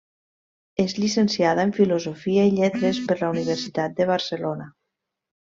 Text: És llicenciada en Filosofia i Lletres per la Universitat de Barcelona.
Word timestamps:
És 0.83 0.95
llicenciada 1.01 1.65
en 1.69 1.73
Filosofia 1.79 2.47
i 2.49 2.55
Lletres 2.61 3.03
per 3.11 3.19
la 3.21 3.29
Universitat 3.35 3.95
de 4.01 4.09
Barcelona. 4.15 4.69